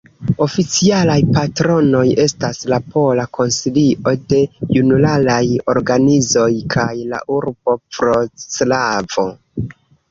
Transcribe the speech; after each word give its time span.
Oficialaj 0.43 1.17
patronoj 1.35 2.01
estas 2.23 2.63
la 2.73 2.79
Pola 2.95 3.27
Konsilio 3.39 4.15
de 4.33 4.41
Junularaj 4.79 5.39
Organizoj 5.77 6.51
kaj 6.77 6.91
la 7.15 7.25
urbo 7.39 7.81
Vroclavo. 8.01 9.33